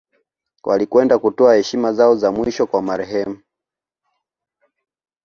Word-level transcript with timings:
Walikwenda 0.63 1.19
kutoa 1.19 1.55
heshima 1.55 1.93
zao 1.93 2.15
za 2.15 2.31
mwisho 2.31 2.65
kwa 2.67 2.81
marehemu 2.81 3.39